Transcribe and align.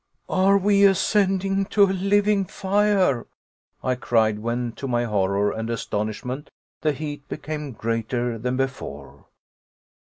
"Are 0.29 0.57
we 0.57 0.83
ascending 0.83 1.65
to 1.65 1.83
a 1.83 1.93
living 1.93 2.43
fire?" 2.45 3.27
I 3.83 3.93
cried; 3.93 4.39
when, 4.39 4.71
to 4.77 4.87
my 4.87 5.03
horror 5.03 5.51
and 5.51 5.69
astonishment, 5.69 6.49
the 6.81 6.91
heat 6.91 7.29
became 7.29 7.73
greater 7.73 8.39
than 8.39 8.57
before. 8.57 9.27